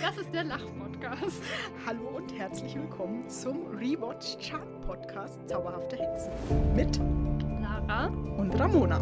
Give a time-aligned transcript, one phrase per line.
[0.00, 1.42] Das ist der Lach-Podcast.
[1.86, 6.32] Hallo und herzlich willkommen zum Rewatch Chart Podcast Zauberhafte Hexen
[6.74, 6.98] mit
[7.60, 8.06] Lara.
[8.06, 8.98] und Ramona.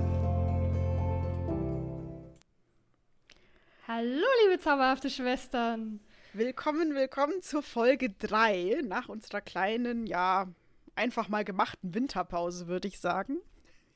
[3.89, 6.01] Hallo, liebe zauberhafte Schwestern.
[6.33, 10.47] Willkommen, willkommen zur Folge 3 nach unserer kleinen, ja,
[10.95, 13.39] einfach mal gemachten Winterpause, würde ich sagen.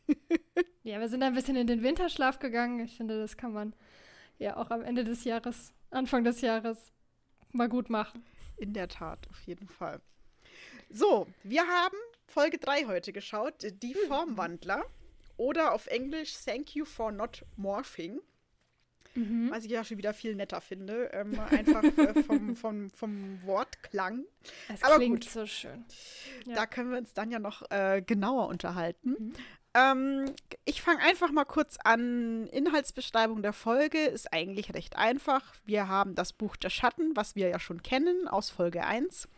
[0.87, 2.79] Ja, wir sind ein bisschen in den Winterschlaf gegangen.
[2.81, 3.73] Ich finde, das kann man
[4.39, 6.93] ja auch am Ende des Jahres, Anfang des Jahres
[7.53, 8.25] mal gut machen.
[8.57, 10.01] In der Tat, auf jeden Fall.
[10.91, 14.85] So, wir haben Folge 3 heute geschaut, die Formwandler
[15.37, 18.21] oder auf Englisch Thank You for Not Morphing.
[19.17, 21.11] Was ich ja schon wieder viel netter finde.
[21.13, 24.25] Ähm, einfach äh, vom, vom, vom Wortklang.
[24.73, 25.31] Es Aber klingt gut.
[25.31, 25.85] so schön.
[26.47, 26.57] Ja.
[26.57, 29.33] Da können wir uns dann ja noch äh, genauer unterhalten.
[29.75, 30.33] Ähm,
[30.65, 32.47] ich fange einfach mal kurz an.
[32.47, 35.43] Inhaltsbeschreibung der Folge ist eigentlich recht einfach.
[35.65, 39.29] Wir haben das Buch der Schatten, was wir ja schon kennen aus Folge 1.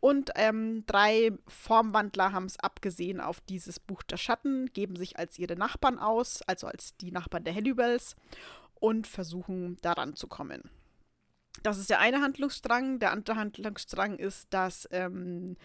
[0.00, 5.38] Und ähm, drei Formwandler haben es abgesehen auf dieses Buch der Schatten, geben sich als
[5.38, 8.16] ihre Nachbarn aus, also als die Nachbarn der Hellybells
[8.74, 10.70] und versuchen daran zu kommen.
[11.62, 12.98] Das ist der eine Handlungsstrang.
[12.98, 15.56] Der andere Handlungsstrang ist, dass ähm,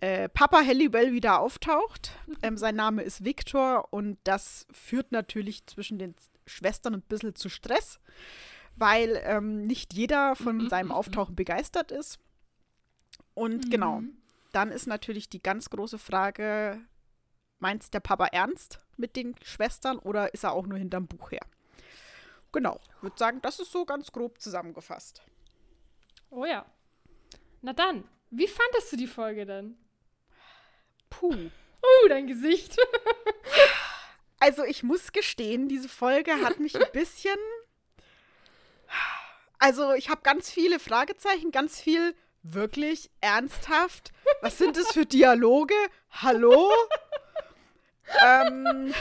[0.00, 2.12] äh, Papa Hellybell wieder auftaucht.
[2.42, 6.14] Ähm, sein Name ist Victor und das führt natürlich zwischen den
[6.46, 7.98] Schwestern ein bisschen zu Stress,
[8.76, 12.18] weil ähm, nicht jeder von seinem Auftauchen begeistert ist.
[13.34, 14.02] Und genau,
[14.52, 16.80] dann ist natürlich die ganz große Frage,
[17.58, 21.44] meint der Papa ernst mit den Schwestern oder ist er auch nur hinterm Buch her?
[22.52, 25.22] Genau, ich würde sagen, das ist so ganz grob zusammengefasst.
[26.30, 26.64] Oh ja.
[27.60, 29.76] Na dann, wie fandest du die Folge denn?
[31.18, 31.32] Puh.
[31.34, 32.76] Uh, dein Gesicht.
[34.38, 37.38] Also ich muss gestehen, diese Folge hat mich ein bisschen.
[39.58, 44.12] Also ich habe ganz viele Fragezeichen, ganz viel wirklich ernsthaft.
[44.42, 45.74] Was sind das für Dialoge?
[46.10, 46.70] Hallo?
[48.22, 48.94] ähm,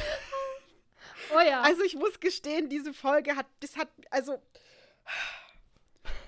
[1.36, 1.62] Oh ja.
[1.62, 4.42] also ich muss gestehen, diese Folge hat, das hat, also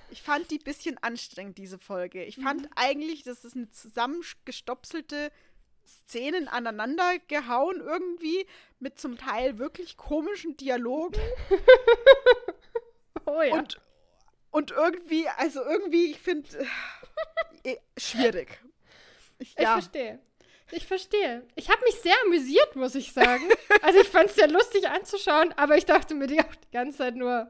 [0.10, 2.24] ich fand die ein bisschen anstrengend, diese Folge.
[2.24, 5.32] Ich fand eigentlich, das ist eine zusammengestopselte
[5.88, 8.46] Szenen aneinander gehauen irgendwie
[8.80, 11.22] mit zum Teil wirklich komischen Dialogen
[13.26, 13.56] oh ja.
[13.56, 13.80] und,
[14.52, 16.50] und irgendwie, also irgendwie, ich finde,
[17.64, 18.60] äh, schwierig.
[19.40, 20.20] Ich, ich ja, verstehe.
[20.72, 21.48] Ich verstehe.
[21.56, 23.48] Ich habe mich sehr amüsiert, muss ich sagen.
[23.82, 26.42] Also ich fand es sehr lustig anzuschauen, aber ich dachte mir die
[26.74, 27.50] ganze Zeit nur,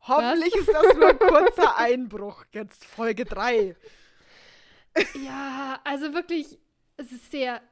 [0.00, 2.44] hoffentlich ist das nur ein kurzer Einbruch.
[2.52, 3.76] Jetzt Folge 3.
[5.24, 6.58] ja, also wirklich,
[6.98, 7.62] es ist sehr,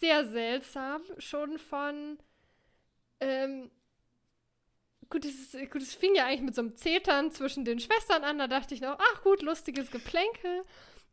[0.00, 1.02] sehr seltsam.
[1.18, 2.18] Schon von,
[3.20, 3.70] ähm,
[5.10, 8.24] gut, es, ist, gut, es fing ja eigentlich mit so einem Zetern zwischen den Schwestern
[8.24, 8.38] an.
[8.38, 10.64] Da dachte ich noch, ach gut, lustiges Geplänkel.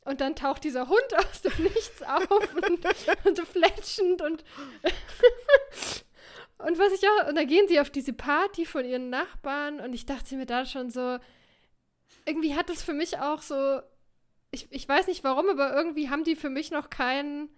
[0.06, 2.86] Und dann taucht dieser Hund aus dem Nichts auf und,
[3.26, 4.44] und so fletschend und
[6.58, 9.94] und was ich auch, und dann gehen sie auf diese Party von ihren Nachbarn und
[9.94, 11.20] ich dachte mir da schon so,
[12.26, 13.82] irgendwie hat es für mich auch so,
[14.52, 17.50] ich, ich weiß nicht warum, aber irgendwie haben die für mich noch keinen,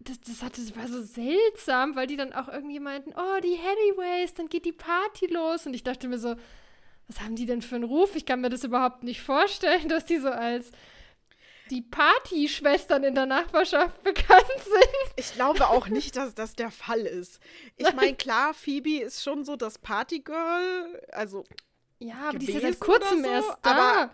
[0.00, 3.54] das, das, hat, das war so seltsam, weil die dann auch irgendwie meinten, oh, die
[3.56, 6.36] Heavyways, dann geht die Party los und ich dachte mir so,
[7.08, 8.14] was haben die denn für einen Ruf?
[8.16, 10.70] Ich kann mir das überhaupt nicht vorstellen, dass die so als
[11.70, 14.90] die Partyschwestern in der Nachbarschaft bekannt sind.
[15.16, 17.40] Ich glaube auch nicht, dass das der Fall ist.
[17.76, 21.44] Ich meine, klar, Phoebe ist schon so das Partygirl, also
[22.00, 23.70] Ja, aber die ist ja seit kurzem so, erst da.
[23.70, 24.10] aber-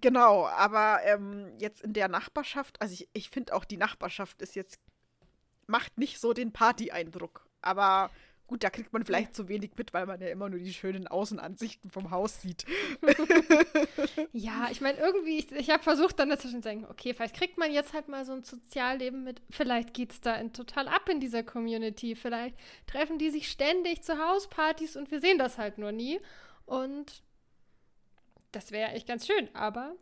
[0.00, 4.54] genau, aber ähm, jetzt in der Nachbarschaft, also ich, ich finde auch die Nachbarschaft ist
[4.54, 4.78] jetzt,
[5.66, 7.46] macht nicht so den Party-Eindruck.
[7.60, 8.10] Aber
[8.46, 11.06] gut, da kriegt man vielleicht zu wenig mit, weil man ja immer nur die schönen
[11.06, 12.64] Außenansichten vom Haus sieht.
[14.32, 17.58] Ja, ich meine, irgendwie, ich, ich habe versucht dann dazwischen zu denken, okay, vielleicht kriegt
[17.58, 21.08] man jetzt halt mal so ein Sozialleben mit, vielleicht geht es da in, total ab
[21.08, 22.56] in dieser Community, vielleicht
[22.86, 26.20] treffen die sich ständig zu Hauspartys und wir sehen das halt nur nie.
[26.64, 27.22] Und
[28.52, 29.94] das wäre echt ganz schön, aber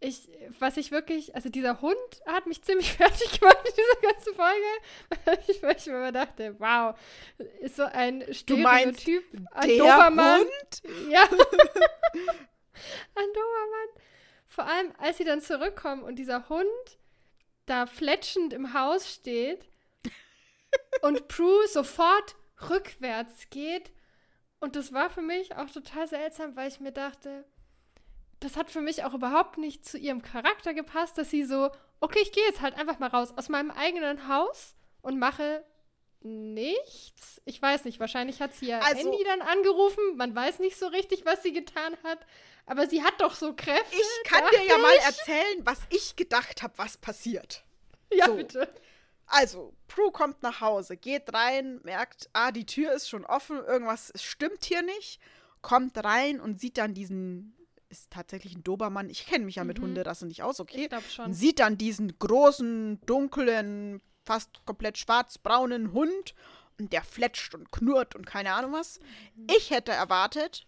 [0.00, 0.28] ich,
[0.58, 5.42] was ich wirklich, also dieser Hund hat mich ziemlich fertig gemacht in dieser ganzen Folge.
[5.48, 6.98] Ich, weil ich mir immer dachte, wow,
[7.60, 10.40] ist so ein Du meinst, Stereotyp an Der Dobermann.
[10.40, 11.10] Hund?
[11.10, 11.22] Ja.
[13.14, 14.02] Ein Dobermann.
[14.48, 16.98] Vor allem, als sie dann zurückkommen und dieser Hund
[17.66, 19.68] da fletschend im Haus steht
[21.02, 22.36] und Prue sofort
[22.68, 23.92] rückwärts geht.
[24.60, 27.44] Und das war für mich auch total seltsam, weil ich mir dachte,
[28.44, 31.70] das hat für mich auch überhaupt nicht zu ihrem Charakter gepasst, dass sie so,
[32.00, 35.64] okay, ich gehe jetzt halt einfach mal raus aus meinem eigenen Haus und mache
[36.20, 37.40] nichts.
[37.44, 40.16] Ich weiß nicht, wahrscheinlich hat sie ja Also- Andy dann angerufen.
[40.16, 42.18] Man weiß nicht so richtig, was sie getan hat.
[42.66, 43.94] Aber sie hat doch so Kräfte.
[43.96, 45.04] Ich kann dir ja mal ich.
[45.04, 47.62] erzählen, was ich gedacht habe, was passiert.
[48.12, 48.34] Ja, so.
[48.36, 48.72] bitte.
[49.26, 54.12] Also, Prue kommt nach Hause, geht rein, merkt, ah, die Tür ist schon offen, irgendwas
[54.22, 55.18] stimmt hier nicht,
[55.62, 57.56] kommt rein und sieht dann diesen,
[57.94, 59.84] ist tatsächlich ein Dobermann, ich kenne mich ja mit Mhm.
[59.84, 60.82] Hunderasse nicht aus, okay?
[60.82, 61.32] Ich glaube schon.
[61.32, 66.34] sieht dann diesen großen, dunklen, fast komplett schwarz-braunen Hund
[66.78, 69.00] und der fletscht und knurrt und keine Ahnung was.
[69.36, 69.46] Mhm.
[69.56, 70.66] Ich hätte erwartet,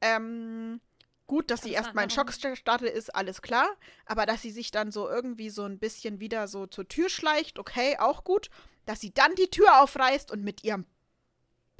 [0.00, 0.80] ähm,
[1.26, 2.32] gut, dass sie Kannst erstmal in anmachen.
[2.32, 3.68] Schock startet, ist alles klar,
[4.04, 7.58] aber dass sie sich dann so irgendwie so ein bisschen wieder so zur Tür schleicht,
[7.58, 8.50] okay, auch gut.
[8.86, 10.84] Dass sie dann die Tür aufreißt und mit ihrem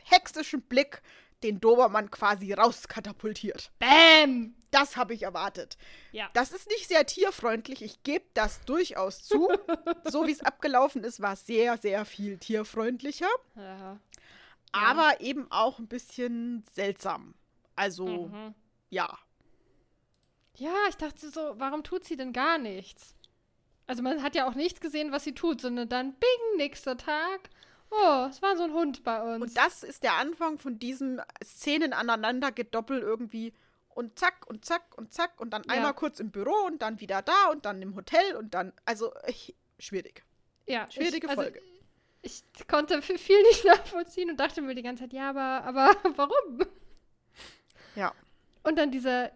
[0.04, 1.02] hexischen Blick
[1.44, 3.70] den Dobermann quasi rauskatapultiert.
[3.78, 4.54] Bäm!
[4.72, 5.76] Das habe ich erwartet.
[6.10, 6.28] Ja.
[6.32, 7.80] Das ist nicht sehr tierfreundlich.
[7.82, 9.48] Ich gebe das durchaus zu.
[10.04, 13.28] so wie es abgelaufen ist, war es sehr, sehr viel tierfreundlicher.
[13.54, 14.00] Ja.
[14.72, 17.34] Aber eben auch ein bisschen seltsam.
[17.76, 18.54] Also, Mhm.
[18.90, 19.16] ja.
[20.56, 23.14] Ja, ich dachte so, warum tut sie denn gar nichts?
[23.86, 27.50] Also man hat ja auch nichts gesehen, was sie tut, sondern dann bing, nächster Tag.
[27.90, 29.42] Oh, es war so ein Hund bei uns.
[29.42, 33.52] Und das ist der Anfang von diesem Szenen aneinander gedoppelt irgendwie.
[33.88, 35.74] Und zack und zack und zack und dann Ja.
[35.74, 39.12] einmal kurz im Büro und dann wieder da und dann im Hotel und dann, also
[39.28, 40.24] ich, schwierig.
[40.66, 41.62] ja, schwierige ich, also, Folge.
[42.22, 46.66] Ich konnte viel nicht nachvollziehen und dachte mir die ganze Zeit, ja, aber, aber warum?
[47.94, 48.12] Ja.
[48.64, 49.30] Und dann dieser.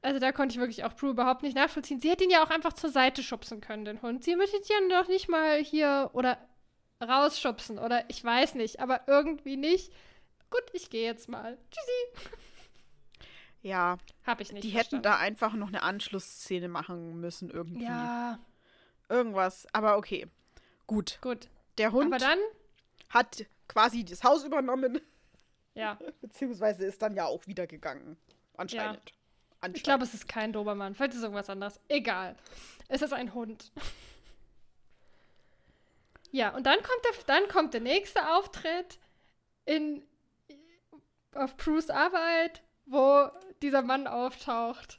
[0.00, 2.00] Also da konnte ich wirklich auch Prue überhaupt nicht nachvollziehen.
[2.00, 4.24] Sie hätte ihn ja auch einfach zur Seite schubsen können, den Hund.
[4.24, 6.38] Sie hätte ihn doch nicht mal hier oder
[7.02, 9.92] rausschubsen oder ich weiß nicht, aber irgendwie nicht.
[10.50, 11.58] Gut, ich gehe jetzt mal.
[11.70, 12.28] Tschüssi.
[13.62, 14.96] Ja, Hab ich nicht die verstanden.
[14.96, 17.84] hätten da einfach noch eine Anschlussszene machen müssen irgendwie.
[17.84, 18.38] Ja,
[19.08, 20.26] Irgendwas, aber okay.
[20.86, 21.18] Gut.
[21.20, 21.48] gut.
[21.78, 22.38] Der Hund Aber dann,
[23.10, 25.00] hat quasi das Haus übernommen,
[25.74, 25.98] ja.
[26.20, 28.16] beziehungsweise ist dann ja auch wieder gegangen.
[28.56, 29.00] Anscheinend.
[29.60, 29.76] Anscheinend.
[29.76, 30.94] Ich glaube, es ist kein Dobermann.
[30.94, 31.78] Vielleicht ist es irgendwas anderes.
[31.88, 32.36] Egal.
[32.88, 33.70] Es ist ein Hund.
[36.32, 38.98] Ja, und dann kommt der, dann kommt der nächste Auftritt
[39.66, 40.02] in,
[41.34, 43.28] auf Prues Arbeit, wo
[43.60, 44.98] dieser Mann auftaucht.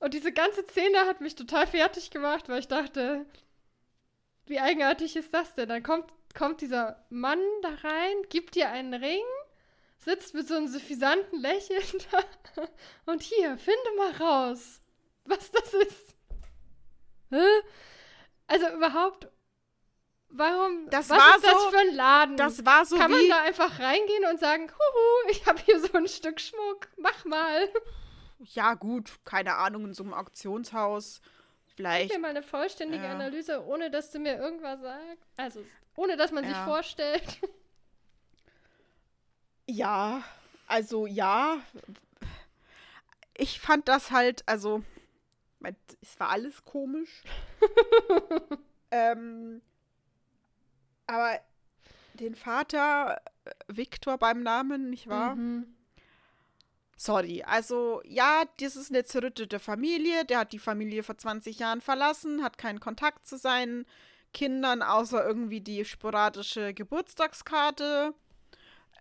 [0.00, 3.26] Und diese ganze Szene hat mich total fertig gemacht, weil ich dachte,
[4.46, 5.68] wie eigenartig ist das denn?
[5.68, 9.22] Dann kommt, kommt dieser Mann da rein, gibt dir einen Ring,
[9.98, 12.64] sitzt mit so einem suffisanten Lächeln da
[13.12, 14.80] und hier, finde mal raus,
[15.24, 16.16] was das ist.
[18.46, 19.28] Also überhaupt,
[20.32, 22.36] warum, Das was war ist das so- für ein Laden?
[22.36, 25.92] das war so Kann man da einfach reingehen und sagen, huhu, ich habe hier so
[25.94, 27.68] ein Stück Schmuck, mach mal.
[28.38, 31.20] ja, gut, keine Ahnung, in so einem Auktionshaus.
[31.22, 32.12] Gib Vielleicht.
[32.12, 33.12] mir mal eine vollständige Ja.
[33.12, 35.24] Analyse, ohne dass du mir irgendwas sagst.
[35.36, 35.64] Also,
[35.96, 36.64] ohne dass man sich Ja.
[36.66, 37.38] vorstellt.
[39.66, 40.22] Ja,
[40.66, 41.60] also ja.
[43.34, 44.82] Ich fand das halt, also,
[46.02, 47.22] es war alles komisch.
[48.90, 49.62] ähm,
[51.06, 51.38] aber
[52.14, 55.34] den Vater äh, Viktor beim Namen, nicht wahr?
[55.34, 55.66] Mhm.
[56.96, 60.24] Sorry, also ja, das ist eine zerrüttete Familie.
[60.24, 63.86] Der hat die Familie vor 20 Jahren verlassen, hat keinen Kontakt zu seinen
[64.32, 68.14] Kindern, außer irgendwie die sporadische Geburtstagskarte.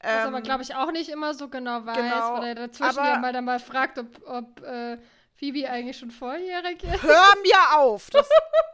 [0.02, 2.98] Was aber, Ähm, glaube ich, auch nicht immer so genau weiß, genau, weil er dazwischen
[2.98, 4.98] aber- ja mal dann mal fragt, ob, ob äh,
[5.36, 7.04] Phoebe eigentlich schon volljährig ist.
[7.04, 8.10] Hör mir auf!
[8.10, 8.28] Das,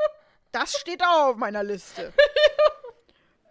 [0.53, 2.13] das steht auch auf meiner Liste.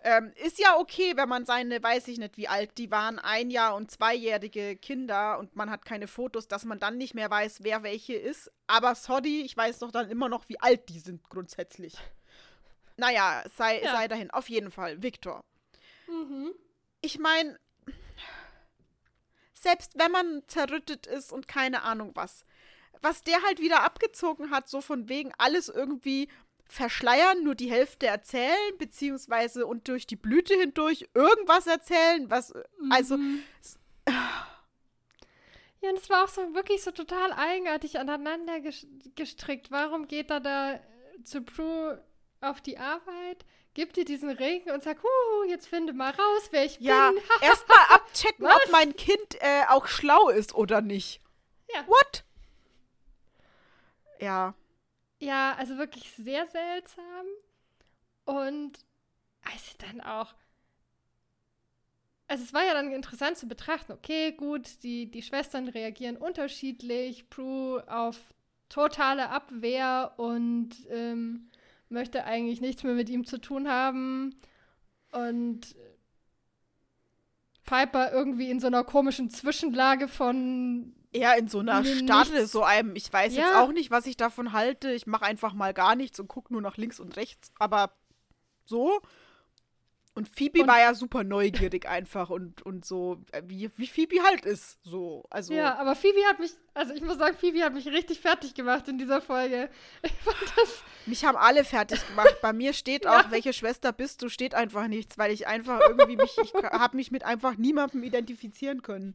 [0.06, 3.50] ähm, ist ja okay, wenn man seine, weiß ich nicht, wie alt die waren, ein
[3.50, 7.64] Jahr und zweijährige Kinder und man hat keine Fotos, dass man dann nicht mehr weiß,
[7.64, 8.52] wer welche ist.
[8.68, 11.96] Aber sorry, ich weiß doch dann immer noch, wie alt die sind grundsätzlich.
[12.96, 13.96] Naja, sei, Ja.
[13.96, 14.30] sei dahin.
[14.30, 15.44] Auf jeden Fall, Viktor.
[16.06, 16.52] Mhm.
[17.00, 17.58] Ich meine,
[19.54, 22.44] selbst wenn man zerrüttet ist und keine Ahnung was,
[23.02, 26.28] was der halt wieder abgezogen hat, so von wegen alles irgendwie
[26.68, 32.52] verschleiern, nur die Hälfte erzählen, beziehungsweise und durch die Blüte hindurch irgendwas erzählen, was,
[32.90, 33.42] also, Mhm.
[35.82, 39.70] Ja, und es war auch so wirklich so total eigenartig aneinander ges- gestrickt.
[39.70, 40.80] Warum geht er da äh,
[41.25, 42.02] zu Prue
[42.40, 43.44] auf die Arbeit,
[43.75, 47.20] gibt ihr diesen Ring und sagt, huhu, jetzt finde mal raus, wer ich ja, bin.
[47.42, 48.70] erstmal abchecken, ob Was?
[48.70, 51.20] mein Kind äh, auch schlau ist oder nicht.
[51.75, 51.87] Ja.
[51.87, 52.25] What?
[54.18, 54.54] Ja,
[55.26, 57.26] Ja, also wirklich sehr seltsam.
[58.26, 58.78] Und
[59.42, 60.35] also dann auch.
[62.28, 67.28] Also es war ja dann interessant zu betrachten, okay, gut, die, die Schwestern reagieren unterschiedlich,
[67.28, 68.16] Prue auf
[68.68, 71.50] totale Abwehr und ähm,
[71.88, 74.37] möchte eigentlich nichts mehr mit ihm zu tun haben.
[75.11, 75.75] Und
[77.64, 80.95] Piper irgendwie in so einer komischen Zwischenlage von.
[81.16, 83.42] Ja, in so einer Starre, so einem, ich weiß ja.
[83.42, 84.90] jetzt auch nicht, was ich davon halte.
[84.92, 87.52] Ich mache einfach mal gar nichts und gucke nur nach links und rechts.
[87.58, 87.92] Aber
[88.64, 89.00] so.
[90.16, 94.23] Und Phoebe und war ja super neugierig einfach und, und so, äh, wie, wie Phoebe
[94.23, 94.78] halt ist.
[94.82, 95.52] So, also.
[95.52, 98.88] Ja, aber Phoebe hat mich, also ich muss sagen, Phoebe hat mich richtig fertig gemacht
[98.88, 99.68] in dieser Folge.
[100.02, 100.82] Ich fand das.
[101.04, 102.38] Mich haben alle fertig gemacht.
[102.40, 103.20] Bei mir steht ja.
[103.20, 106.96] auch, welche Schwester bist du, steht einfach nichts, weil ich einfach irgendwie mich, ich habe
[106.96, 109.14] mich mit einfach niemandem identifizieren können.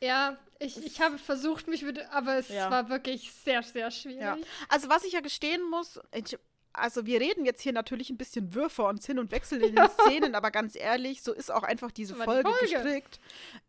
[0.00, 2.70] Ja, ich, ich habe versucht, mich mit, aber es ja.
[2.70, 4.20] war wirklich sehr, sehr schwierig.
[4.20, 4.36] Ja.
[4.68, 6.38] Also was ich ja gestehen muss, ich,
[6.72, 9.88] also wir reden jetzt hier natürlich ein bisschen Würfer und Sinn und Wechsel in den
[10.00, 13.20] Szenen, aber ganz ehrlich, so ist auch einfach diese Folge, die Folge, gestrickt.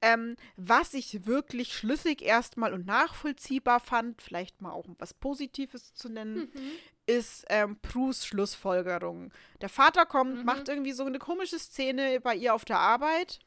[0.01, 6.09] Ähm, was ich wirklich schlüssig erstmal und nachvollziehbar fand, vielleicht mal auch was Positives zu
[6.09, 6.71] nennen, mhm.
[7.07, 9.33] ist ähm, Prus Schlussfolgerung.
[9.61, 10.45] Der Vater kommt, mhm.
[10.45, 13.39] macht irgendwie so eine komische Szene bei ihr auf der Arbeit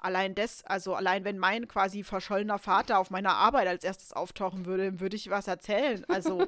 [0.00, 4.66] allein das, also allein wenn mein quasi verschollener Vater auf meiner Arbeit als erstes auftauchen
[4.66, 6.04] würde, würde ich was erzählen.
[6.08, 6.46] Also,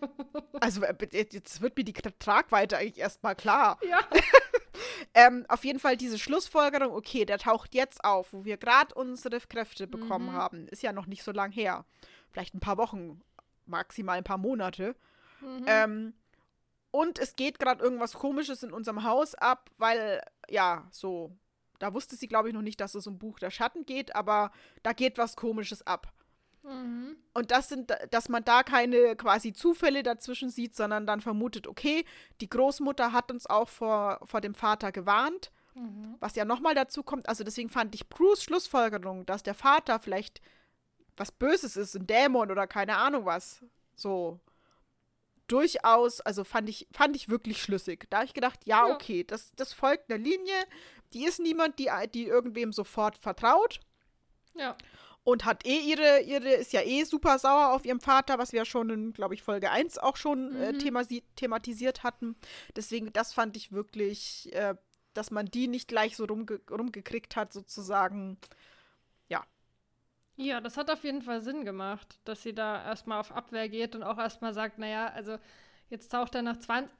[0.60, 3.78] also äh, jetzt wird mir die Tragweite eigentlich erstmal klar.
[3.88, 3.98] Ja.
[5.14, 9.40] ähm, auf jeden Fall diese Schlussfolgerung, okay, der taucht jetzt auf, wo wir gerade unsere
[9.40, 10.32] Kräfte bekommen mhm.
[10.32, 10.68] haben.
[10.68, 11.84] Ist ja noch nicht so lang her.
[12.30, 13.20] Vielleicht ein paar Wochen,
[13.66, 14.96] maximal ein paar Monate.
[15.40, 15.64] Mhm.
[15.66, 16.14] Ähm,
[16.90, 21.36] und es geht gerade irgendwas Komisches in unserem Haus ab, weil, ja, so
[21.78, 24.50] da wusste sie, glaube ich, noch nicht, dass es um Buch der Schatten geht, aber
[24.82, 26.12] da geht was Komisches ab.
[26.66, 27.16] Mhm.
[27.32, 32.04] Und das sind, dass man da keine quasi Zufälle dazwischen sieht, sondern dann vermutet, okay,
[32.40, 36.16] die Großmutter hat uns auch vor, vor dem Vater gewarnt, mhm.
[36.18, 37.28] was ja nochmal dazu kommt.
[37.28, 40.40] Also deswegen fand ich Bruce Schlussfolgerung, dass der Vater vielleicht
[41.16, 43.64] was Böses ist, ein Dämon oder keine Ahnung was.
[43.94, 44.40] So.
[45.46, 48.06] Durchaus, also fand ich, fand ich wirklich schlüssig.
[48.10, 50.54] Da habe ich gedacht, ja, ja, okay, das, das folgt einer Linie,
[51.12, 53.80] die ist niemand, die, die irgendwem sofort vertraut.
[54.54, 54.76] Ja.
[55.24, 58.64] Und hat eh ihre, ihre, ist ja eh super sauer auf ihrem Vater, was wir
[58.64, 60.96] schon in, glaube ich, Folge 1 auch schon äh, mhm.
[60.96, 62.36] äh, thematisiert hatten.
[62.76, 64.76] Deswegen, das fand ich wirklich, äh,
[65.14, 68.38] dass man die nicht gleich so rumge rumgekriegt hat, sozusagen.
[69.28, 69.44] Ja.
[70.36, 73.96] Ja, das hat auf jeden Fall Sinn gemacht, dass sie da erstmal auf Abwehr geht
[73.96, 75.38] und auch erstmal sagt, naja, also
[75.88, 76.92] jetzt taucht er nach 20,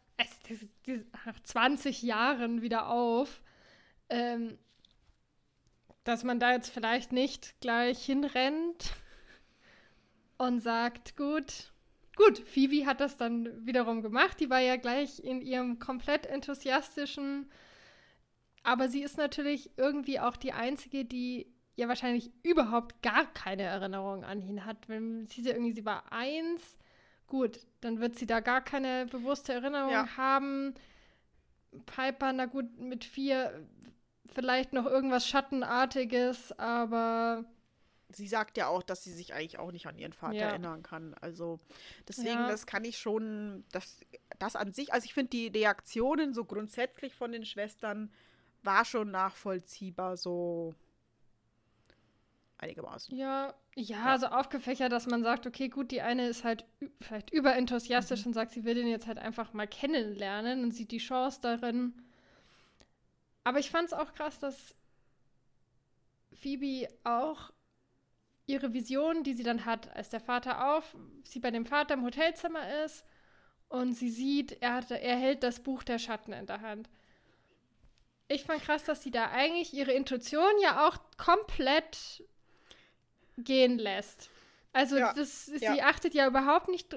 [0.86, 3.40] äh, nach 20 Jahren wieder auf
[4.08, 4.58] ähm,
[6.04, 8.92] dass man da jetzt vielleicht nicht gleich hinrennt
[10.38, 11.72] und sagt, gut,
[12.16, 14.38] gut, Phoebe hat das dann wiederum gemacht.
[14.40, 17.50] Die war ja gleich in ihrem komplett enthusiastischen,
[18.62, 24.24] aber sie ist natürlich irgendwie auch die Einzige, die ja wahrscheinlich überhaupt gar keine Erinnerung
[24.24, 24.88] an ihn hat.
[24.88, 26.78] Wenn sie irgendwie, sie war eins,
[27.26, 30.16] gut, dann wird sie da gar keine bewusste Erinnerung ja.
[30.16, 30.74] haben.
[31.84, 33.66] Piper, na gut, mit vier
[34.36, 37.44] vielleicht noch irgendwas Schattenartiges, aber.
[38.08, 40.48] Sie sagt ja auch, dass sie sich eigentlich auch nicht an ihren Vater ja.
[40.50, 41.12] erinnern kann.
[41.20, 41.58] Also
[42.06, 42.48] deswegen, ja.
[42.48, 44.00] das kann ich schon, das,
[44.38, 48.12] das an sich, also ich finde die Reaktionen so grundsätzlich von den Schwestern
[48.62, 50.72] war schon nachvollziehbar, so
[52.58, 53.16] einigermaßen.
[53.16, 56.64] Ja, ja, ja, also aufgefächert, dass man sagt, okay, gut, die eine ist halt
[57.00, 58.28] vielleicht überenthusiastisch mhm.
[58.28, 61.94] und sagt, sie will den jetzt halt einfach mal kennenlernen und sieht die Chance darin.
[63.46, 64.74] Aber ich fand es auch krass, dass
[66.32, 67.52] Phoebe auch
[68.46, 72.04] ihre Vision, die sie dann hat, als der Vater auf, sie bei dem Vater im
[72.04, 73.04] Hotelzimmer ist
[73.68, 76.90] und sie sieht, er, hat, er hält das Buch der Schatten in der Hand.
[78.26, 82.24] Ich fand krass, dass sie da eigentlich ihre Intuition ja auch komplett
[83.38, 84.28] gehen lässt.
[84.72, 85.72] Also ja, das, ja.
[85.72, 86.92] sie achtet ja überhaupt nicht,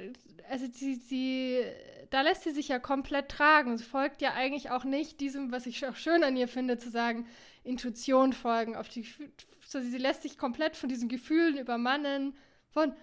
[0.49, 1.63] also sie, sie,
[2.09, 3.77] da lässt sie sich ja komplett tragen.
[3.77, 6.89] Sie folgt ja eigentlich auch nicht diesem, was ich auch schön an ihr finde, zu
[6.89, 7.27] sagen,
[7.63, 8.75] Intuition folgen.
[8.75, 9.07] Auf die,
[9.65, 12.35] sie lässt sich komplett von diesen Gefühlen übermannen,
[12.71, 12.93] von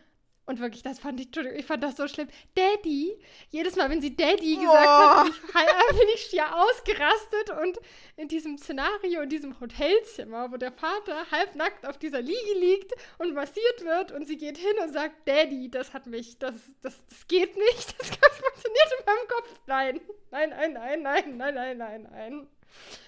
[0.46, 2.28] und wirklich, das fand ich, ich fand das so schlimm.
[2.54, 3.18] Daddy,
[3.50, 5.16] jedes Mal, wenn sie Daddy gesagt oh.
[5.16, 5.42] hat, bin ich,
[5.98, 7.50] bin ich ja ausgerastet.
[7.60, 7.80] Und
[8.16, 13.34] in diesem Szenario, in diesem Hotelzimmer, wo der Vater halbnackt auf dieser Liege liegt und
[13.34, 17.26] massiert wird und sie geht hin und sagt, Daddy, das hat mich, das, das, das
[17.26, 19.60] geht nicht, das funktioniert in meinem Kopf.
[19.66, 20.00] Nein,
[20.30, 22.46] nein, nein, nein, nein, nein, nein, nein, nein.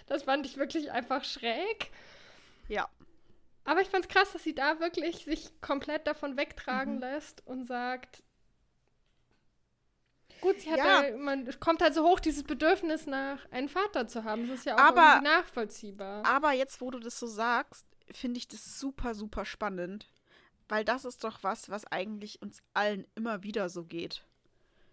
[0.09, 1.91] Das fand ich wirklich einfach schräg.
[2.69, 2.89] Ja.
[3.69, 7.01] Aber ich fand's krass, dass sie da wirklich sich komplett davon wegtragen mhm.
[7.01, 8.23] lässt und sagt,
[10.41, 11.03] Gut, sie hat ja.
[11.03, 14.49] da, man kommt halt so hoch, dieses Bedürfnis nach einem Vater zu haben.
[14.49, 16.25] Das ist ja auch aber, irgendwie nachvollziehbar.
[16.25, 20.09] Aber jetzt, wo du das so sagst, finde ich das super, super spannend.
[20.71, 24.25] Weil das ist doch was, was eigentlich uns allen immer wieder so geht.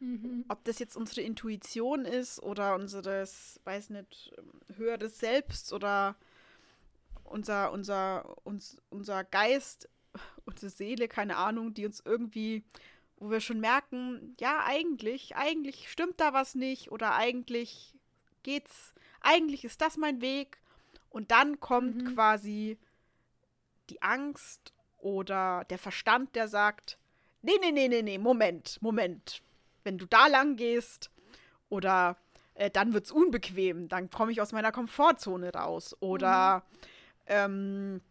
[0.01, 0.43] Mhm.
[0.49, 4.33] Ob das jetzt unsere Intuition ist oder unseres, weiß nicht,
[4.75, 6.17] höheres Selbst oder
[7.25, 9.89] unser, unser, uns, unser Geist,
[10.45, 12.63] unsere Seele, keine Ahnung, die uns irgendwie,
[13.17, 17.95] wo wir schon merken, ja, eigentlich, eigentlich stimmt da was nicht oder eigentlich
[18.43, 20.59] geht's, eigentlich ist das mein Weg.
[21.09, 22.13] Und dann kommt mhm.
[22.15, 22.77] quasi
[23.89, 26.97] die Angst oder der Verstand, der sagt,
[27.41, 29.41] nee, nee, nee, nee, nee, Moment, Moment.
[29.83, 31.11] Wenn du da lang gehst
[31.69, 32.17] oder
[32.55, 36.77] äh, dann wird's unbequem, dann komme ich aus meiner Komfortzone raus oder mhm.
[37.27, 38.01] Ähm,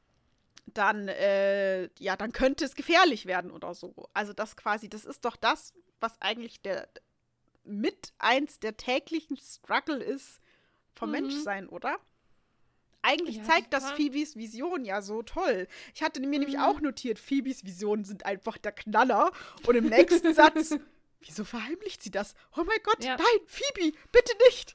[0.67, 4.09] dann, äh, ja, dann könnte es gefährlich werden oder so.
[4.13, 6.89] Also das quasi, das ist doch das, was eigentlich der
[7.65, 10.41] mit eins der täglichen Struggle ist
[10.95, 11.13] vom mhm.
[11.13, 11.99] Menschsein, oder?
[13.03, 15.69] Eigentlich ja, zeigt das Phoebes Vision ja so toll.
[15.95, 16.33] Ich hatte mir mhm.
[16.33, 19.31] nämlich auch notiert, Phoebes Visionen sind einfach der Knaller.
[19.67, 20.75] Und im nächsten Satz,
[21.21, 22.35] wieso verheimlicht sie das?
[22.57, 23.17] Oh mein Gott, ja.
[23.17, 24.75] nein, Phoebe, bitte nicht.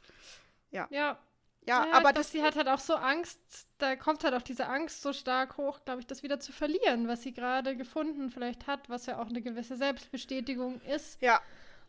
[0.72, 0.88] Ja.
[0.92, 1.20] Ja.
[1.66, 2.32] Ja, ja aber das.
[2.32, 5.80] Sie hat halt auch so Angst, da kommt halt auch diese Angst so stark hoch,
[5.86, 9.28] glaube ich, das wieder zu verlieren, was sie gerade gefunden vielleicht hat, was ja auch
[9.28, 11.22] eine gewisse Selbstbestätigung ist.
[11.22, 11.42] Ja.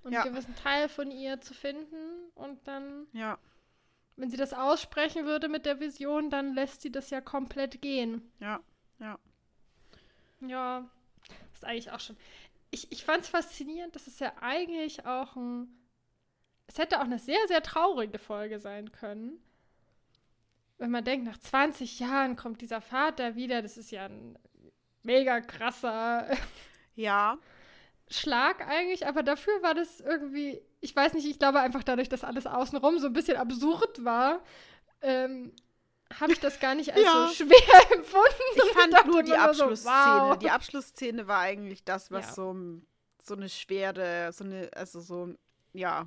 [0.03, 0.23] Und ja.
[0.23, 3.07] einen gewissen Teil von ihr zu finden und dann.
[3.13, 3.39] Ja
[4.21, 8.31] wenn sie das aussprechen würde mit der Vision, dann lässt sie das ja komplett gehen.
[8.39, 8.61] Ja,
[8.99, 9.19] ja.
[10.41, 10.89] Ja,
[11.29, 12.17] das ist eigentlich auch schon.
[12.71, 15.69] Ich, ich fand es faszinierend, dass es ja eigentlich auch ein.
[16.67, 19.43] Es hätte auch eine sehr, sehr traurige Folge sein können.
[20.81, 24.37] Wenn man denkt, nach 20 Jahren kommt dieser Vater wieder, das ist ja ein
[25.03, 26.27] mega krasser.
[26.97, 27.39] Ja.
[28.11, 32.25] Schlag eigentlich, aber dafür war das irgendwie ich weiß nicht, ich glaube einfach dadurch, dass
[32.25, 34.41] alles außenrum so ein bisschen absurd war,
[35.03, 35.53] ähm,
[36.19, 37.29] habe ich das gar nicht als ja.
[37.29, 38.27] so schwer empfunden.
[38.55, 40.21] Ich fand nur die Abschlussszene.
[40.21, 40.39] So, wow.
[40.39, 42.33] Die Abschlussszene war eigentlich das, was ja.
[42.33, 42.57] so,
[43.23, 45.35] so eine schwere, so eine, also so,
[45.73, 46.07] ja.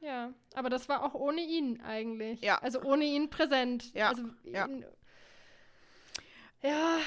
[0.00, 2.40] Ja, aber das war auch ohne ihn eigentlich.
[2.40, 2.58] Ja.
[2.58, 3.92] Also ohne ihn präsent.
[3.94, 4.08] Ja.
[4.10, 4.66] Also, ja.
[4.66, 4.84] Ihn,
[6.62, 6.98] ja,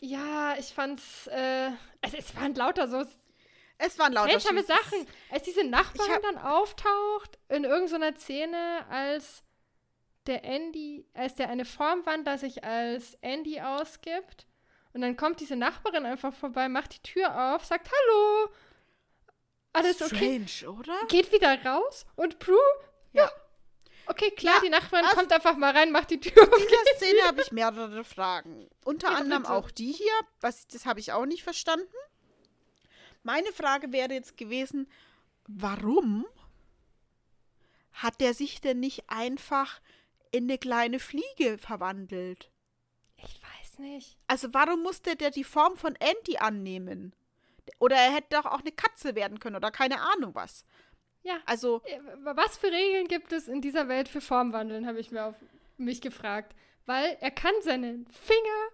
[0.00, 1.70] ja, ich fand's, äh,
[2.02, 3.04] also es waren lauter so
[3.78, 5.06] es waren lauter Seltsame Sachen.
[5.30, 9.42] Als diese Nachbarin dann auftaucht in irgendeiner Szene, als
[10.26, 14.46] der Andy, als der eine Formwandler sich als Andy ausgibt.
[14.92, 18.50] Und dann kommt diese Nachbarin einfach vorbei, macht die Tür auf, sagt Hallo.
[19.76, 20.66] Alles Strange, okay.
[20.66, 21.06] oder?
[21.08, 22.58] Geht wieder raus und Prue,
[23.12, 23.30] ja.
[24.08, 26.58] Okay, klar, ja, die Nachbarin also kommt einfach mal rein, macht die Tür auf.
[26.58, 28.68] In dieser Szene habe ich mehrere Fragen.
[28.84, 29.54] Unter ja, anderem bitte.
[29.54, 31.86] auch die hier, was das habe ich auch nicht verstanden.
[33.24, 34.88] Meine Frage wäre jetzt gewesen,
[35.48, 36.24] warum
[37.92, 39.80] hat der sich denn nicht einfach
[40.30, 42.50] in eine kleine Fliege verwandelt?
[43.16, 44.16] Ich weiß nicht.
[44.28, 47.14] Also warum musste der die Form von Andy annehmen?
[47.78, 50.64] Oder er hätte doch auch eine Katze werden können oder keine Ahnung was.
[51.22, 51.38] Ja.
[51.46, 51.82] Also.
[51.84, 55.34] Äh, was für Regeln gibt es in dieser Welt für Formwandeln, habe ich mir auf
[55.76, 56.54] mich gefragt.
[56.86, 58.68] Weil er kann seinen Finger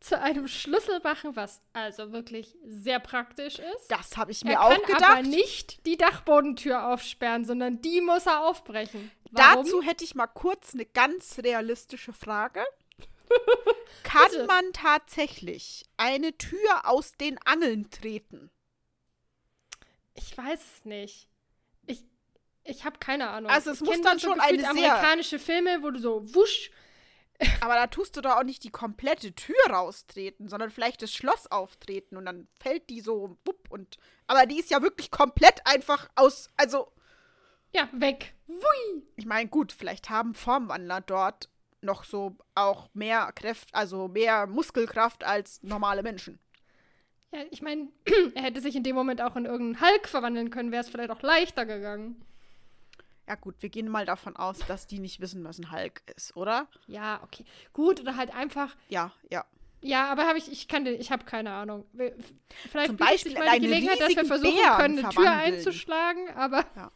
[0.00, 3.88] zu einem Schlüssel machen, was also wirklich sehr praktisch ist.
[3.88, 4.90] Das habe ich mir er auch gedacht.
[4.90, 9.10] Er kann aber nicht die Dachbodentür aufsperren, sondern die muss er aufbrechen.
[9.30, 9.64] Warum?
[9.64, 12.64] Dazu hätte ich mal kurz eine ganz realistische Frage.
[14.02, 18.50] kann man tatsächlich eine Tür aus den Angeln treten?
[20.14, 21.28] Ich weiß es nicht.
[21.86, 22.04] Ich,
[22.64, 23.50] ich habe keine Ahnung.
[23.50, 26.70] Also es ich muss dann schon eine amerikanische Filme, wo du so wusch
[27.60, 31.50] aber da tust du doch auch nicht die komplette Tür raustreten, sondern vielleicht das Schloss
[31.50, 33.98] auftreten und dann fällt die so bupp und.
[34.26, 36.48] Aber die ist ja wirklich komplett einfach aus.
[36.56, 36.92] Also.
[37.74, 38.34] Ja, weg.
[38.46, 39.06] Wui.
[39.16, 41.48] Ich meine, gut, vielleicht haben Formwandler dort
[41.82, 46.38] noch so auch mehr Kräfte, also mehr Muskelkraft als normale Menschen.
[47.32, 47.88] Ja, ich meine,
[48.34, 51.10] er hätte sich in dem Moment auch in irgendeinen Hulk verwandeln können, wäre es vielleicht
[51.10, 52.24] auch leichter gegangen.
[53.28, 56.36] Ja, gut, wir gehen mal davon aus, dass die nicht wissen, was ein Hulk ist,
[56.36, 56.66] oder?
[56.86, 57.44] Ja, okay.
[57.72, 58.74] Gut, oder halt einfach.
[58.88, 59.44] Ja, ja.
[59.80, 61.84] Ja, aber habe ich, ich kann, ich habe keine Ahnung.
[62.70, 66.64] Vielleicht Zum Beispiel mal die Gelegenheit, dass wir versuchen Bären können, eine Tür einzuschlagen, aber.
[66.76, 66.92] Ja.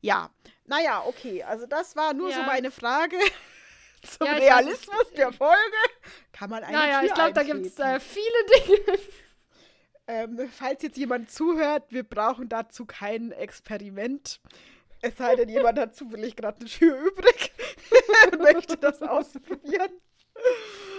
[0.00, 0.30] ja,
[0.66, 1.42] naja, okay.
[1.42, 2.36] Also das war nur ja.
[2.36, 3.16] so meine Frage
[4.02, 5.76] zum ja, Realismus weiß, der Folge.
[6.32, 6.78] Kann man eigentlich.
[6.78, 8.98] Naja, ich glaube, da gibt es äh, viele Dinge.
[10.06, 14.38] Ähm, falls jetzt jemand zuhört, wir brauchen dazu kein Experiment.
[15.00, 17.52] Es sei denn, jemand hat zufällig gerade eine Tür übrig
[18.32, 19.90] und möchte das ausprobieren.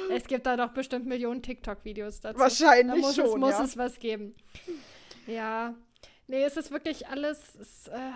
[0.10, 2.40] Es gibt da doch bestimmt Millionen TikTok-Videos dazu.
[2.40, 3.64] Wahrscheinlich da muss schon, es, muss ja.
[3.64, 4.36] es was geben.
[5.28, 5.76] Ja.
[6.28, 7.56] Nee, es ist wirklich alles.
[7.56, 8.12] Es, äh,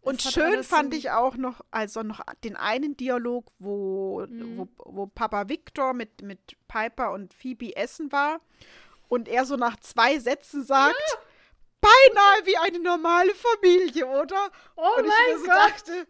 [0.00, 4.58] und schön fand ich auch noch, also noch den einen Dialog, wo, mhm.
[4.58, 8.40] wo, wo Papa Victor mit, mit Piper und Phoebe essen war
[9.08, 11.18] und er so nach zwei Sätzen sagt, ja
[11.84, 14.50] beinahe wie eine normale Familie, oder?
[14.76, 15.56] Oh und mein so Gott.
[15.56, 16.06] dachte,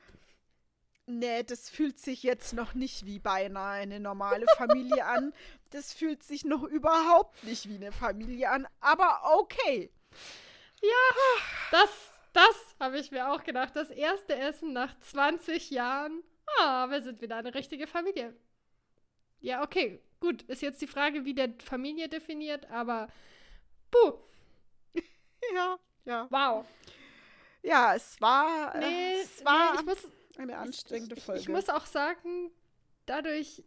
[1.07, 5.33] nee, das fühlt sich jetzt noch nicht wie beinahe eine normale Familie an.
[5.71, 9.91] Das fühlt sich noch überhaupt nicht wie eine Familie an, aber okay.
[10.81, 11.25] Ja,
[11.71, 11.89] das,
[12.35, 13.75] das habe ich mir auch gedacht.
[13.75, 16.23] Das erste Essen nach 20 Jahren.
[16.59, 18.37] Ah, wir sind wieder eine richtige Familie.
[19.41, 20.43] Ja, okay, gut.
[20.43, 23.09] Ist jetzt die Frage, wie der Familie definiert, aber
[23.91, 24.19] puh.
[25.55, 26.27] Ja, ja.
[26.31, 26.67] Wow.
[27.63, 31.41] Ja, es war, äh, Nee, es war nee, ich muss, eine anstrengende Folge.
[31.41, 32.51] Ich, ich muss auch sagen,
[33.07, 33.63] dadurch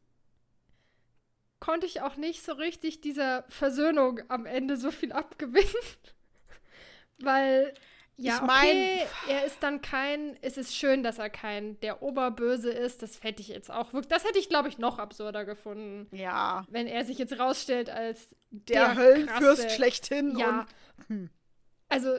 [1.60, 5.68] konnte ich auch nicht so richtig dieser Versöhnung am Ende so viel abgewinnen.
[7.20, 7.74] Weil,
[8.18, 12.02] ja, Ich mein- okay, er ist dann kein, es ist schön, dass er kein der
[12.02, 13.02] Oberböse ist.
[13.04, 16.08] Das hätte ich jetzt auch wirklich, das hätte ich, glaube ich, noch absurder gefunden.
[16.16, 20.66] ja, Wenn er sich jetzt rausstellt als der, der Höllenfürst krasse- schlechthin ja.
[21.00, 21.30] und hm.
[21.90, 22.18] Also,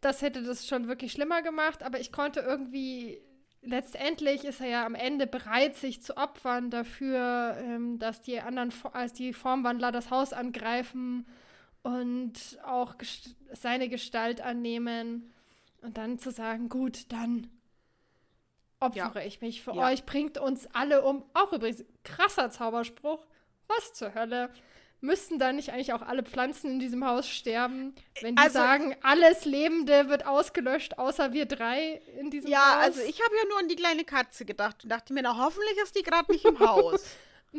[0.00, 3.20] das hätte das schon wirklich schlimmer gemacht, aber ich konnte irgendwie.
[3.62, 8.72] Letztendlich ist er ja am Ende bereit, sich zu opfern dafür, ähm, dass die anderen,
[8.94, 11.26] als die Formwandler das Haus angreifen
[11.82, 15.32] und auch gest seine Gestalt annehmen.
[15.82, 17.48] Und dann zu sagen, gut, dann
[18.80, 19.88] opfere ich mich für Ja.
[19.88, 21.24] euch, bringt uns alle um.
[21.34, 23.24] Auch übrigens, krasser Zauberspruch.
[23.68, 24.50] Was zur Hölle?
[25.02, 28.94] Müssten da nicht eigentlich auch alle Pflanzen in diesem Haus sterben, wenn die Also- sagen,
[29.02, 32.84] alles Lebende wird ausgelöscht, außer wir drei in diesem Ja, Haus?
[32.84, 35.78] also ich habe ja nur an die kleine Katze gedacht und dachte mir, na hoffentlich
[35.82, 37.16] ist die gerade nicht im Haus.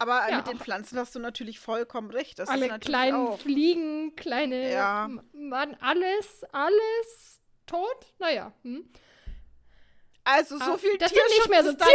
[0.00, 0.38] Aber Ja.
[0.38, 2.38] mit den Pflanzen hast du natürlich vollkommen recht.
[2.38, 3.38] Das alle kleinen auch.
[3.38, 5.10] Fliegen, kleine Ja.
[5.34, 8.06] Mann, alles, alles tot?
[8.18, 8.50] Naja.
[8.62, 8.90] Hm?
[10.24, 11.86] Also so Ah, viel Tierschutz so ist da,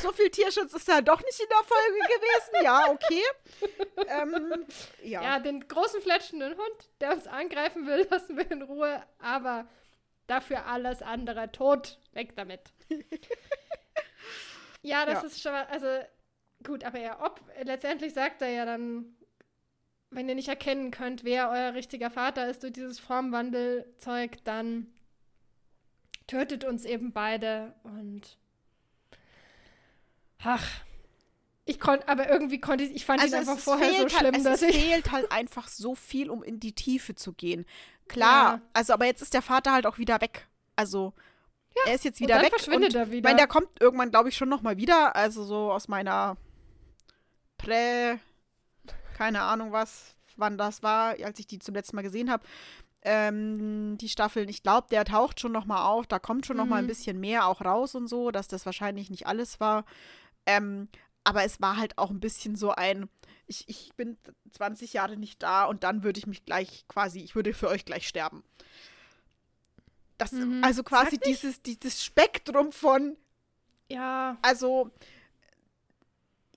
[0.00, 2.64] so viel Tierschutz ist da doch nicht in der Folge gewesen.
[2.64, 3.22] Ja, okay.
[4.08, 4.66] ähm,
[5.04, 5.22] ja.
[5.22, 9.68] Ja, den großen fletschenden Hund, der uns angreifen will, lassen wir in Ruhe, aber
[10.26, 11.98] dafür alles andere tot.
[12.12, 12.60] Weg damit.
[14.82, 15.26] ja, das Ja.
[15.28, 15.86] ist schon mal, also
[16.64, 19.06] gut, aber er, ob, letztendlich sagt er ja dann,
[20.10, 24.86] wenn ihr nicht erkennen könnt, wer euer richtiger Vater ist durch dieses Formwandelzeug, dann
[26.26, 28.36] tötet uns eben beide und
[30.42, 30.66] ach,
[31.64, 34.46] ich konnte, aber irgendwie konnte ich, ich fand einfach es vorher so fehlt schlimm, halt,
[34.46, 37.64] dass es ich fehlt halt einfach so viel, um in die Tiefe zu gehen.
[38.08, 38.60] Klar, Ja.
[38.72, 40.48] also aber jetzt ist der Vater halt auch wieder weg.
[40.76, 41.12] Also
[41.86, 42.50] er ist jetzt Und wieder dann weg.
[42.50, 43.18] verschwindet und, er wieder.
[43.18, 45.14] Ich meine, der kommt irgendwann, glaube ich, schon noch mal wieder.
[45.16, 46.36] Also so aus meiner
[47.62, 48.18] Prä,
[49.16, 52.44] keine Ahnung was, wann das war, als ich die zum letzten Mal gesehen habe.
[53.04, 56.06] Ähm, die Staffeln, ich glaube, der taucht schon noch mal auf.
[56.06, 56.88] Da kommt schon noch mal ein Mhm.
[56.88, 59.84] bisschen mehr auch raus und so, dass das wahrscheinlich nicht alles war.
[60.46, 60.88] Ähm,
[61.24, 63.08] aber es war halt auch ein bisschen so ein,
[63.46, 64.16] ich, ich bin
[64.52, 67.84] 20 Jahre nicht da und dann würde ich mich gleich quasi, ich würde für euch
[67.84, 68.42] gleich sterben.
[70.18, 70.62] Das, Mhm.
[70.62, 73.16] also quasi dieses, dieses Spektrum von,
[73.88, 74.90] ja, also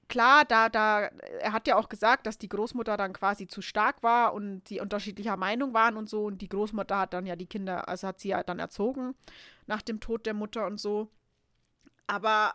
[0.07, 1.01] klar, da, da,
[1.39, 4.79] er hat ja auch gesagt, dass die Großmutter dann quasi zu stark war und die
[4.79, 6.25] unterschiedlicher Meinung waren und so.
[6.25, 9.15] Und die Großmutter hat dann ja die Kinder, also hat sie ja dann erzogen
[9.67, 11.09] nach dem Tod der Mutter und so.
[12.07, 12.53] Aber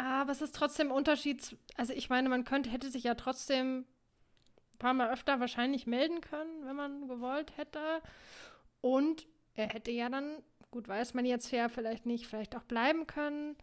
[0.00, 1.56] aber es ist trotzdem Unterschied.
[1.76, 6.22] Also ich meine, man könnte, hätte sich ja trotzdem ein paar Mal öfter wahrscheinlich melden
[6.22, 7.80] können, wenn man gewollt hätte.
[8.80, 13.06] Und er hätte ja dann, gut, weiß man jetzt ja vielleicht nicht, vielleicht auch bleiben
[13.06, 13.56] können.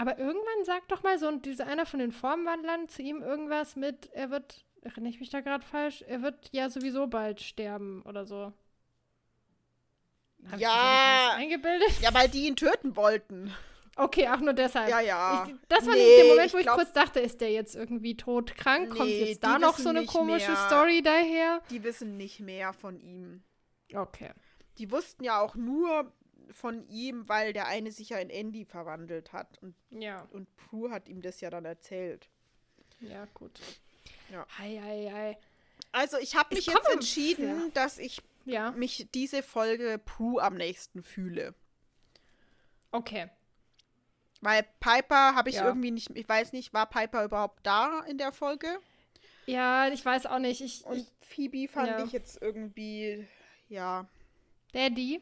[0.00, 3.76] Aber irgendwann sagt doch mal so und dieser einer von den Formwandlern zu ihm irgendwas
[3.76, 8.00] mit, er wird, erinnere ich mich da gerade falsch, er wird ja sowieso bald sterben
[8.06, 8.52] oder so.
[10.48, 11.34] Hab ich Ja.
[11.36, 12.00] eingebildet?
[12.00, 13.52] ja, weil die ihn töten wollten.
[13.96, 14.88] Okay, ach nur deshalb.
[14.88, 15.46] Ja, ja.
[15.46, 17.74] Ich, das war Nee, der Moment, ich wo ich glaub- kurz dachte, ist der jetzt
[17.76, 18.88] irgendwie todkrank?
[18.96, 20.66] Kommt Nee, jetzt da noch so eine komische mehr.
[20.66, 21.60] Story daher?
[21.68, 23.42] Die wissen nicht mehr von ihm.
[23.94, 24.30] Okay.
[24.78, 26.10] Die wussten ja auch nur
[26.52, 29.58] von ihm, weil der eine sich ja in Andy verwandelt hat.
[29.62, 32.28] Und, Ja, und Prue hat ihm das ja dann erzählt.
[33.00, 33.60] ja, gut.
[34.30, 34.46] Ja.
[34.58, 35.38] Hei, hei, hei.
[35.92, 37.68] Also ich habe Ich mich jetzt entschieden, ja.
[37.74, 41.54] dass ich Ja, mich diese Folge Prue am nächsten fühle.
[42.92, 43.28] okay.
[44.42, 45.66] Weil Piper habe ich Ja.
[45.66, 48.78] irgendwie nicht, ich weiß nicht, war Piper überhaupt da in der Folge?
[49.46, 50.62] Ja, ich weiß auch nicht.
[50.62, 53.26] Ich, Und ich Phoebe fand ich jetzt irgendwie,
[53.68, 54.08] ja,
[54.72, 55.20] Daddy,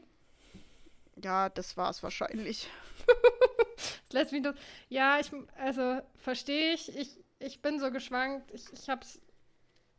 [1.22, 2.68] ja, das war es wahrscheinlich.
[3.76, 4.54] das lässt mich doch.
[4.88, 6.96] Ja, ich, also, verstehe ich.
[6.96, 8.50] Ich, ich bin so geschwankt.
[8.52, 9.20] Ich, ich hab's.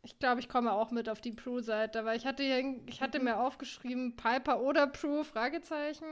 [0.02, 3.20] Ich glaube, ich komme auch mit auf die Prue-Seite, weil ich hatte, hier, ich hatte
[3.20, 6.06] mir aufgeschrieben, Piper oder Prue, Fragezeichen.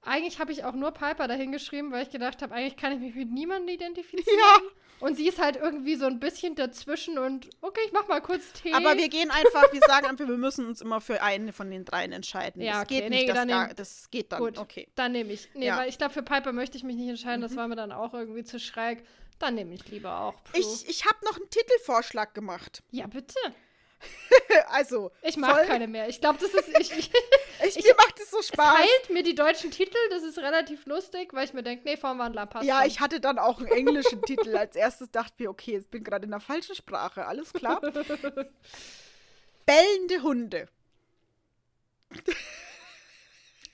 [0.00, 3.00] Eigentlich habe ich auch nur Piper dahin geschrieben, weil ich gedacht habe, eigentlich kann ich
[3.00, 4.38] mich mit niemandem identifizieren.
[4.38, 4.60] Ja.
[5.00, 8.52] Und sie ist halt irgendwie so ein bisschen dazwischen und okay, ich mach mal kurz
[8.54, 8.72] Tee.
[8.72, 11.84] Aber wir gehen einfach, wir sagen einfach, wir müssen uns immer für einen von den
[11.84, 12.62] dreien entscheiden.
[12.62, 13.00] Ja, das okay.
[13.00, 14.40] geht Nee, nicht, das, gar, das geht dann.
[14.40, 14.88] Gut, Okay.
[14.94, 15.48] dann nehme ich.
[15.54, 15.74] Nee, Ja.
[15.74, 15.78] Mhm.
[15.80, 17.42] weil ich glaube, für Piper möchte ich mich nicht entscheiden.
[17.42, 19.04] Das war mir dann auch irgendwie zu schräg.
[19.38, 20.60] Dann nehme ich lieber auch Prue.
[20.60, 22.82] Ich, ich habe noch einen Titelvorschlag gemacht.
[22.90, 23.34] ja, bitte.
[24.70, 26.08] Also, Ich mag voll- keine mehr.
[26.08, 26.68] Ich glaube, das ist.
[26.78, 27.10] Ich, ich,
[27.76, 28.78] ich, mir macht es so es Spaß.
[28.78, 29.96] heilt mir die deutschen Titel.
[30.10, 32.64] Das ist relativ lustig, weil ich mir denke, nee, Formwandler passt.
[32.66, 32.88] Ja, schon.
[32.88, 34.56] ich hatte dann auch einen englischen Titel.
[34.56, 37.26] Als erstes dachte ich mir, okay, ich bin gerade in der falschen Sprache.
[37.26, 37.80] Alles klar.
[39.66, 40.68] Bellende Hunde.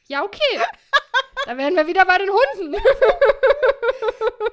[0.08, 0.60] Ja, okay.
[1.46, 2.76] Da wären wir wieder bei den Hunden.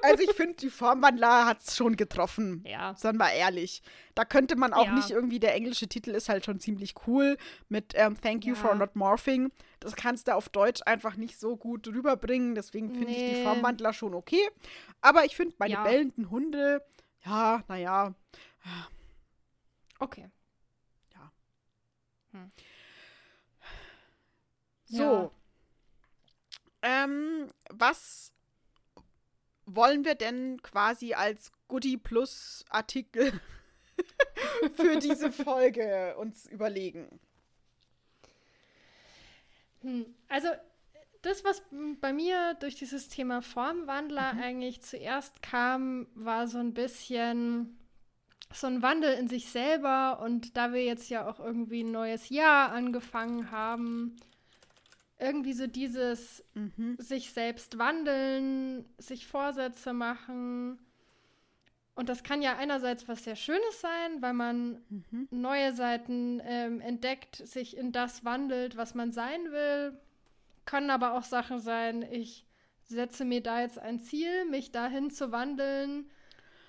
[0.02, 2.64] Also ich finde, die Formwandler hat es schon getroffen.
[2.66, 2.94] Ja.
[2.96, 3.82] Seien wir ehrlich.
[4.14, 4.92] Da könnte man auch Ja.
[4.94, 7.36] nicht irgendwie, der englische Titel ist halt schon ziemlich cool
[7.68, 8.60] mit ähm, Thank you Ja.
[8.60, 9.52] for not morphing.
[9.78, 12.54] Das kannst du auf Deutsch einfach nicht so gut rüberbringen.
[12.54, 13.44] Deswegen finde ich die Nee.
[13.44, 14.48] Formwandler schon okay.
[15.02, 15.82] Aber ich finde meine Ja.
[15.84, 16.82] bellenden Hunde,
[17.24, 18.14] ja, naja.
[19.98, 20.30] Okay.
[21.14, 21.32] Ja.
[22.32, 22.52] Hm.
[24.86, 25.30] So.
[27.80, 28.32] Was
[29.66, 33.32] wollen wir denn quasi als Goodie Plus Artikel
[34.74, 37.20] für diese Folge uns überlegen?
[39.82, 40.48] Hm, Also,
[41.22, 41.62] das, was
[42.00, 44.40] bei mir durch dieses Thema Formwandler Mhm.
[44.42, 47.76] eigentlich zuerst kam, war so ein bisschen
[48.52, 50.20] so ein Wandel in sich selber.
[50.20, 54.16] Und da wir jetzt ja auch irgendwie ein neues Jahr angefangen haben,
[55.20, 56.96] irgendwie so dieses Mhm.
[56.98, 60.78] sich selbst wandeln, sich Vorsätze machen.
[61.94, 65.28] Und das kann ja einerseits was sehr Schönes sein, weil man Mhm.
[65.30, 69.98] neue Seiten ähm, entdeckt, sich in das wandelt, was man sein will.
[70.64, 72.46] Können aber auch Sachen sein, ich
[72.86, 76.08] setze mir da jetzt ein Ziel, mich dahin zu wandeln,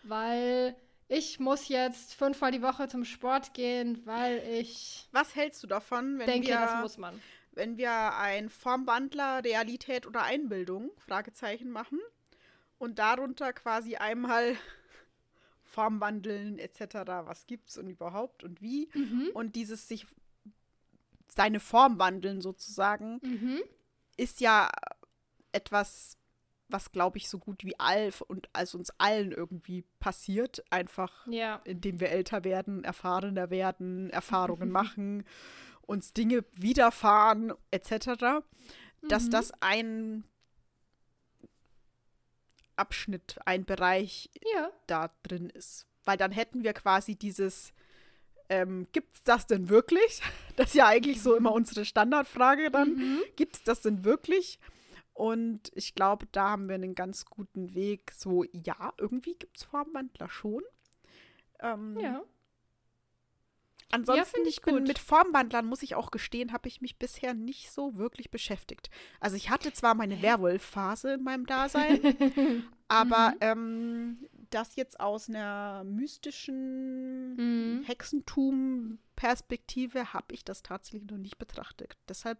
[0.03, 0.75] weil
[1.07, 6.17] ich muss jetzt fünfmal die Woche zum Sport gehen, weil ich Was hältst du davon,
[6.19, 7.21] wenn denke, wir, das muss man.
[7.53, 11.99] Wenn wir ein Formwandler, Realität oder Einbildung, Fragezeichen machen
[12.77, 14.55] und darunter quasi einmal
[15.63, 19.29] Formwandeln etc., was gibt's und überhaupt und wie Mhm.
[19.33, 20.05] und dieses sich
[21.29, 23.61] seine Form wandeln sozusagen Mhm.
[24.17, 24.69] ist ja
[25.53, 26.17] etwas,
[26.67, 31.61] was glaube ich so gut wie all und als uns allen irgendwie passiert, einfach Ja.
[31.63, 35.25] indem wir älter werden, erfahrener werden, Erfahrungen machen,
[35.91, 38.43] uns Dinge widerfahren etc.,
[39.09, 39.29] dass Mhm.
[39.31, 40.23] das ein
[42.75, 44.71] Abschnitt, ein Bereich Ja.
[44.87, 45.87] da drin ist.
[46.03, 47.73] Weil dann hätten wir quasi dieses,
[48.49, 50.21] ähm, gibt's das denn wirklich?
[50.57, 52.95] Das ist ja eigentlich so immer unsere Standardfrage dann.
[52.95, 53.21] Mhm.
[53.35, 54.59] Gibt's das denn wirklich?
[55.13, 58.11] Und ich glaube, da haben wir einen ganz guten Weg.
[58.15, 60.63] So, ja, irgendwie gibt's Formwandler schon.
[61.59, 62.23] Ähm, Ja.
[63.91, 64.87] Ansonsten, find ich bin gut.
[64.87, 68.89] mit Formwandlern, muss ich auch gestehen, habe ich mich bisher nicht so wirklich beschäftigt.
[69.19, 71.99] Also ich hatte zwar meine Werwolf-Phase in meinem Dasein,
[72.87, 73.37] aber Mhm.
[73.41, 74.17] ähm,
[74.49, 77.83] das jetzt aus einer mystischen Mhm.
[77.83, 81.97] Hexentum-Perspektive habe ich das tatsächlich noch nicht betrachtet.
[82.09, 82.39] Deshalb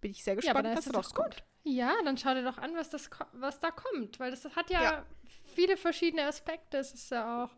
[0.00, 1.44] bin ich sehr Ja, gespannt, dann was rauskommt.
[1.64, 4.18] Ja, dann schau dir doch an, was, das, was da kommt.
[4.20, 5.06] Weil das hat ja, Ja.
[5.54, 6.78] viele verschiedene Aspekte.
[6.78, 7.50] Es ist ja auch,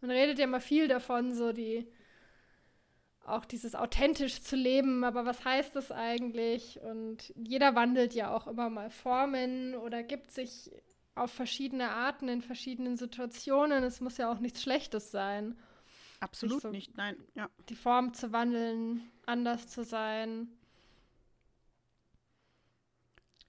[0.00, 1.86] man redet ja immer viel davon, so die,
[3.26, 5.04] auch dieses authentisch zu leben.
[5.04, 6.80] Aber was heißt das eigentlich?
[6.82, 10.70] Und jeder wandelt ja auch immer mal Formen oder gibt sich
[11.14, 13.84] auf verschiedene Arten in verschiedenen Situationen.
[13.84, 15.58] Es muss ja auch nichts Schlechtes sein,
[16.20, 17.16] Absolut so- nicht, nein.
[17.34, 17.48] Ja.
[17.68, 20.48] die Form zu wandeln, anders zu sein.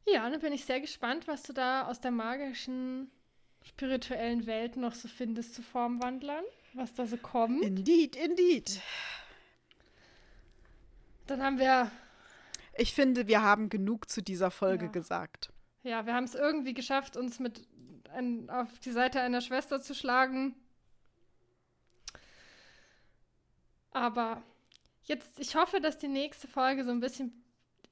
[0.08, 3.12] Ja, dann bin ich sehr gespannt, was du da aus der magischen,
[3.64, 7.64] spirituellen Welt noch so findest zu Formwandlern, was da so kommt.
[7.64, 8.82] Indeed, indeed.
[11.32, 11.90] Dann haben wir,
[12.78, 14.92] Ich finde, wir haben genug zu dieser Folge Ja.
[14.92, 15.54] gesagt.
[15.84, 17.66] ja, wir haben es irgendwie geschafft, uns mit
[18.14, 20.56] ein, auf die Seite einer Schwester zu schlagen.
[23.92, 24.44] Aber
[25.04, 27.42] jetzt, ich hoffe, dass die nächste Folge so ein bisschen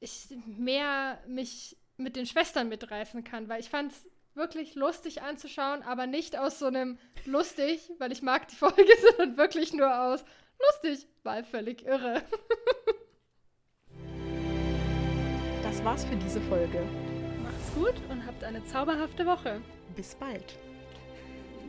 [0.02, 5.82] ich mehr mich mit den Schwestern mitreißen kann, weil ich fand es wirklich lustig anzuschauen,
[5.84, 8.84] aber nicht aus so einem lustig, weil ich mag die Folge,
[9.17, 10.25] sondern wirklich nur aus
[10.60, 12.21] lustig, weil völlig irre.
[15.69, 16.82] Das war's für diese Folge.
[17.43, 19.62] Macht's gut und habt eine zauberhafte Woche.
[19.95, 20.58] Bis bald.